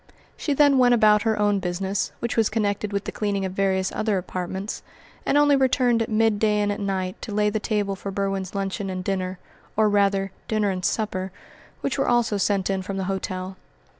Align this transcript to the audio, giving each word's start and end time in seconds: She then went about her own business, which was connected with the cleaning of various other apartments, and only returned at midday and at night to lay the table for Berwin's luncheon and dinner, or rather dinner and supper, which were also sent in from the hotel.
She 0.35 0.55
then 0.55 0.79
went 0.79 0.95
about 0.95 1.21
her 1.21 1.37
own 1.37 1.59
business, 1.59 2.11
which 2.21 2.35
was 2.35 2.49
connected 2.49 2.91
with 2.91 3.03
the 3.03 3.11
cleaning 3.11 3.45
of 3.45 3.51
various 3.53 3.91
other 3.91 4.17
apartments, 4.17 4.81
and 5.27 5.37
only 5.37 5.55
returned 5.55 6.01
at 6.01 6.09
midday 6.09 6.57
and 6.61 6.71
at 6.71 6.79
night 6.79 7.21
to 7.21 7.31
lay 7.31 7.51
the 7.51 7.59
table 7.59 7.95
for 7.95 8.09
Berwin's 8.09 8.55
luncheon 8.55 8.89
and 8.89 9.03
dinner, 9.03 9.37
or 9.77 9.87
rather 9.89 10.31
dinner 10.47 10.71
and 10.71 10.83
supper, 10.83 11.31
which 11.81 11.99
were 11.99 12.09
also 12.09 12.37
sent 12.37 12.67
in 12.67 12.81
from 12.81 12.97
the 12.97 13.03
hotel. 13.03 13.57